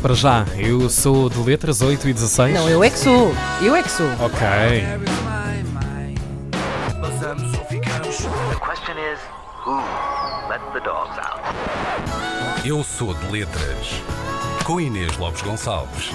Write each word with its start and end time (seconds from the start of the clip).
Para 0.00 0.14
já, 0.14 0.46
eu 0.56 0.88
sou 0.88 1.28
de 1.28 1.40
letras 1.40 1.82
8 1.82 2.08
e 2.08 2.12
16. 2.12 2.54
Não, 2.54 2.70
eu 2.70 2.84
é 2.84 2.88
que 2.88 2.96
sou. 3.00 3.32
Eu 3.60 3.74
é 3.74 3.82
que 3.82 3.90
sou. 3.90 4.06
Ok. 4.20 4.46
Eu 12.64 12.84
sou 12.84 13.12
de 13.12 13.26
letras. 13.32 14.00
Com 14.64 14.80
Inês 14.80 15.16
Lopes 15.16 15.42
Gonçalves. 15.42 16.12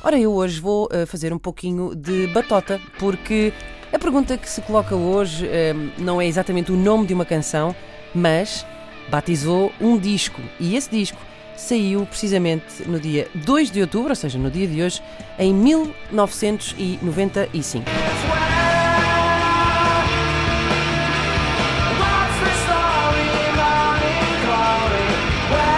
Ora, 0.00 0.16
eu 0.16 0.32
hoje 0.32 0.60
vou 0.60 0.88
eh, 0.92 1.06
fazer 1.06 1.32
um 1.32 1.40
pouquinho 1.40 1.92
de 1.96 2.28
batota, 2.28 2.80
porque 3.00 3.52
a 3.92 3.98
pergunta 3.98 4.38
que 4.38 4.48
se 4.48 4.62
coloca 4.62 4.94
hoje 4.94 5.44
eh, 5.48 5.74
não 5.98 6.20
é 6.20 6.26
exatamente 6.28 6.70
o 6.70 6.76
nome 6.76 7.04
de 7.04 7.14
uma 7.14 7.24
canção, 7.24 7.74
mas 8.14 8.64
batizou 9.08 9.72
um 9.80 9.98
disco. 9.98 10.40
E 10.58 10.74
esse 10.76 10.90
disco 10.90 11.18
saiu 11.56 12.04
precisamente 12.06 12.82
no 12.86 13.00
dia 13.00 13.28
2 13.34 13.70
de 13.70 13.80
outubro, 13.80 14.10
ou 14.10 14.16
seja, 14.16 14.38
no 14.38 14.50
dia 14.50 14.66
de 14.66 14.82
hoje, 14.82 15.00
em 15.38 15.54
1995. 15.54 17.84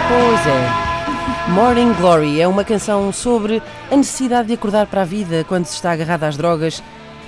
Pois 0.09 0.47
é. 0.47 0.87
Morning 1.49 1.93
Glory 1.93 2.41
é 2.41 2.47
uma 2.47 2.63
canção 2.63 3.13
sobre 3.13 3.61
a 3.89 3.95
necessidade 3.95 4.49
de 4.49 4.53
acordar 4.53 4.85
para 4.87 5.01
a 5.01 5.05
vida 5.05 5.45
quando 5.47 5.65
se 5.65 5.75
está 5.75 5.91
agarrado 5.91 6.23
às 6.23 6.35
drogas, 6.35 6.83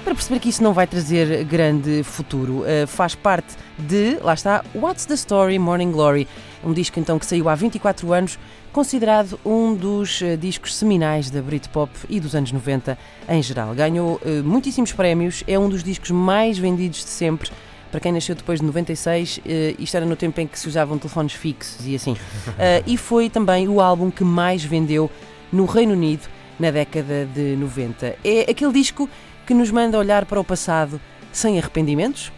para 0.10 0.16
perceber 0.16 0.40
que 0.40 0.50
isso 0.50 0.64
não 0.64 0.74
vai 0.74 0.88
trazer 0.88 1.44
grande 1.44 2.02
futuro. 2.02 2.64
Uh, 2.64 2.88
faz 2.88 3.14
parte 3.14 3.56
de, 3.78 4.18
lá 4.24 4.34
está, 4.34 4.66
What's 4.74 5.06
the 5.06 5.14
Story 5.14 5.60
Morning 5.60 5.92
Glory, 5.92 6.28
um 6.64 6.74
disco 6.74 7.00
então 7.00 7.20
que 7.20 7.28
saiu 7.28 7.48
há 7.48 7.54
24 7.54 8.12
anos, 8.12 8.40
considerado 8.74 9.40
um 9.46 9.76
dos 9.76 10.20
uh, 10.22 10.36
discos 10.36 10.76
seminais 10.76 11.30
da 11.30 11.44
Britpop 11.44 11.92
e 12.10 12.20
dos 12.20 12.34
anos 12.34 12.52
90 12.52 12.98
em 13.30 13.44
geral. 13.44 13.76
Ganhou 13.76 14.20
uh, 14.26 14.44
muitíssimos 14.44 14.92
prémios, 14.94 15.44
é 15.48 15.60
um 15.60 15.70
dos 15.70 15.84
discos 15.84 16.10
mais 16.10 16.58
vendidos 16.58 17.06
de 17.06 17.10
sempre. 17.12 17.52
Para 17.92 18.00
quem 18.00 18.12
nasceu 18.12 18.34
depois 18.34 18.60
de 18.60 18.66
96, 18.66 19.42
eh, 19.46 19.76
isto 19.80 19.98
era 19.98 20.06
no 20.06 20.16
tempo 20.16 20.40
em 20.40 20.46
que 20.46 20.60
se 20.60 20.68
usavam 20.68 21.00
telefones 21.00 21.34
fixos 21.34 21.88
e 21.88 21.96
assim. 21.96 22.16
E 22.86 22.96
foi 22.98 23.32
também 23.32 23.68
o 23.68 23.82
álbum 23.82 24.12
que 24.12 24.24
mais 24.24 24.64
vendeu 24.64 25.10
no 25.52 25.66
Reino 25.66 25.94
Unido 25.94 26.28
na 26.60 26.70
década 26.70 27.28
de 27.34 27.56
90. 27.56 28.18
É 28.24 28.52
aquele 28.52 28.74
disco 28.74 29.10
que 29.50 29.54
nos 29.56 29.72
manda 29.72 29.98
olhar 29.98 30.28
para 30.28 30.40
o 30.40 30.44
passado 30.44 31.02
sem 31.32 31.58
arrependimentos. 31.58 32.32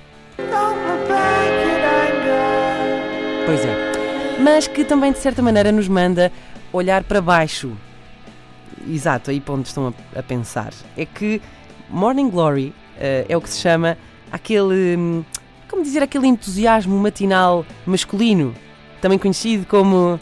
Pois 3.46 3.66
é. 3.66 4.40
Mas 4.40 4.66
que 4.66 4.86
também, 4.86 5.12
de 5.12 5.18
certa 5.18 5.42
maneira, 5.42 5.74
nos 5.74 5.90
manda 5.90 6.32
olhar 6.72 7.04
para 7.04 7.20
baixo. 7.20 7.76
Exato, 8.90 9.30
aí 9.30 9.42
para 9.42 9.56
onde 9.56 9.68
estão 9.68 9.94
a, 10.16 10.20
a 10.20 10.24
pensar. 10.24 10.72
É 10.96 11.06
que 11.06 11.42
Morning 11.90 12.30
Glory 12.30 12.74
eh, 12.98 13.26
é 13.28 13.36
o 13.36 13.42
que 13.42 13.50
se 13.50 13.60
chama 13.60 13.98
aquele. 14.32 14.96
hum, 14.96 15.26
Como 15.68 15.84
dizer, 15.84 16.02
aquele 16.02 16.28
entusiasmo 16.28 16.98
matinal 16.98 17.66
masculino, 17.86 18.56
também 19.02 19.20
conhecido 19.20 19.66
como. 19.68 20.18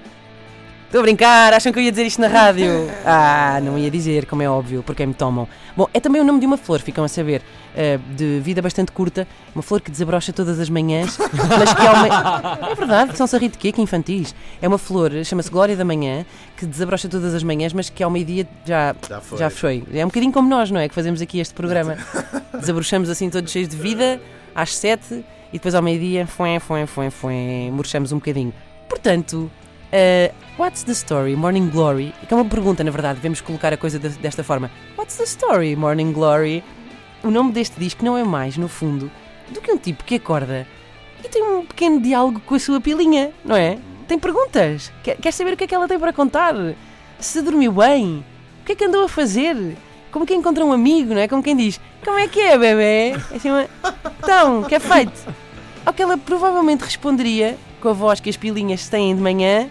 Estou 0.90 1.02
a 1.02 1.04
brincar, 1.04 1.54
acham 1.54 1.72
que 1.72 1.78
eu 1.78 1.84
ia 1.84 1.92
dizer 1.92 2.08
isto 2.08 2.20
na 2.20 2.28
rádio? 2.28 2.90
Ah, 3.06 3.60
não 3.62 3.78
ia 3.78 3.92
dizer, 3.92 4.26
como 4.26 4.42
é 4.42 4.50
óbvio, 4.50 4.82
porque 4.84 5.06
me 5.06 5.14
tomam. 5.14 5.48
Bom, 5.78 5.88
é 5.94 6.00
também 6.00 6.20
o 6.20 6.26
nome 6.26 6.40
de 6.40 6.48
uma 6.48 6.58
flor, 6.58 6.80
ficam 6.80 7.04
a 7.04 7.08
saber, 7.08 7.42
eh, 7.76 8.00
de 8.16 8.40
vida 8.40 8.60
bastante 8.62 8.92
curta, 8.92 9.28
uma 9.54 9.62
flor 9.62 9.82
que 9.82 9.90
desabrocha 9.92 10.34
todas 10.34 10.60
as 10.60 10.68
manhãs, 10.70 11.16
mas 11.60 11.74
que 11.74 11.82
é 11.82 11.90
uma. 11.92 12.70
É 12.72 12.76
verdade, 12.76 13.12
estão-se 13.12 13.36
a 13.36 13.40
rir 13.40 13.50
de 13.50 13.58
quê? 13.60 13.72
Que 13.72 13.82
infantis. 13.82 14.34
É 14.62 14.68
uma 14.68 14.78
flor, 14.80 15.12
chama-se 15.24 15.50
Glória 15.50 15.76
da 15.76 15.86
Manhã, 15.86 16.26
que 16.58 16.66
desabrocha 16.66 17.08
todas 17.08 17.34
as 17.36 17.44
manhãs, 17.44 17.72
mas 17.72 17.90
que 17.90 18.02
ao 18.04 18.10
meio-dia 18.10 18.48
já, 18.66 18.96
Já 19.08 19.22
foi. 19.22 19.38
já 19.38 19.50
foi. 19.52 19.84
É 19.94 20.04
um 20.04 20.08
bocadinho 20.10 20.32
como 20.34 20.50
nós, 20.50 20.72
não 20.72 20.80
é? 20.80 20.88
Que 20.90 20.96
fazemos 20.96 21.22
aqui 21.22 21.40
este 21.40 21.54
programa. 21.54 21.98
Desabrochamos 22.60 23.10
assim 23.10 23.30
todos 23.30 23.52
cheios 23.52 23.70
de 23.70 23.78
vida, 23.78 24.20
às 24.56 24.76
sete, 24.76 25.24
e 25.52 25.54
depois 25.54 25.76
ao 25.76 25.82
meio-dia, 25.84 26.26
fué, 26.26 26.60
fué, 26.60 26.86
fué, 26.88 27.10
fué, 27.10 27.70
murchamos 27.72 28.12
um 28.12 28.18
bocadinho. 28.18 28.54
Portanto, 28.88 29.50
eh, 29.92 30.32
what's 30.58 30.84
the 30.84 30.94
story, 30.94 31.36
Morning 31.36 31.70
Glory? 31.70 32.14
Que 32.28 32.34
é 32.34 32.38
uma 32.38 32.46
pergunta, 32.46 32.84
na 32.84 32.92
verdade, 32.92 33.16
devemos 33.16 33.42
colocar 33.42 33.74
a 33.74 33.78
coisa 33.78 33.98
de- 34.00 34.10
desta 34.10 34.44
forma. 34.44 34.70
What's 34.98 35.18
the 35.18 35.24
story, 35.24 35.76
Morning 35.76 36.12
Glory? 36.12 36.64
O 37.24 37.30
nome 37.32 37.52
deste 37.52 37.80
disco 37.80 38.04
não 38.06 38.18
é 38.18 38.24
mais, 38.24 38.58
no 38.58 38.68
fundo, 38.68 39.12
do 39.50 39.60
que 39.62 39.72
um 39.72 39.78
tipo 39.78 40.04
que 40.04 40.16
acorda 40.16 40.66
e 41.24 41.28
tem 41.28 41.44
um 41.44 41.66
pequeno 41.66 42.00
diálogo 42.00 42.40
com 42.46 42.56
a 42.56 42.60
sua 42.60 42.80
pilinha, 42.80 43.32
não 43.44 43.56
é? 43.56 43.78
Tem 44.08 44.18
perguntas. 44.18 44.92
Quer, 45.04 45.18
quer 45.18 45.32
saber 45.34 45.54
o 45.54 45.58
que 45.58 45.66
é 45.66 45.68
que 45.68 45.76
ela 45.76 45.88
tem 45.88 46.00
para 46.00 46.14
contar? 46.14 46.56
Se 47.20 47.42
dormiu 47.42 47.72
bem? 47.74 48.24
O 48.62 48.66
que 48.66 48.72
é 48.72 48.76
que 48.76 48.86
andou 48.86 49.04
a 49.04 49.10
fazer? 49.10 49.76
Como 50.12 50.26
quem 50.26 50.40
encontra 50.40 50.64
um 50.66 50.72
amigo, 50.72 51.14
não 51.14 51.20
é? 51.22 51.28
Como 51.28 51.44
quem 51.44 51.56
diz: 51.56 51.80
Como 52.06 52.18
é 52.18 52.28
que 52.28 52.40
é, 52.40 52.58
bebê? 52.58 53.12
É 53.32 53.36
assim 53.36 53.50
uma... 53.50 53.68
Então, 54.24 54.64
que 54.64 54.76
é 54.76 54.80
feito? 54.80 55.12
Ao 55.86 55.94
que 55.94 56.02
ela 56.02 56.18
provavelmente 56.18 56.82
responderia, 56.84 57.58
com 57.82 57.90
a 57.90 57.94
voz 57.94 58.20
que 58.20 58.30
as 58.30 58.38
pilinhas 58.38 58.88
têm 58.88 59.14
de 59.16 59.22
manhã: 59.22 59.70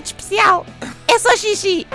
nada 0.00 0.02
de 0.02 0.06
especial. 0.08 0.66
É 1.06 1.18
só 1.18 1.36
xixi. 1.36 1.86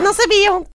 Não 0.00 0.12
sabiam 0.12 0.62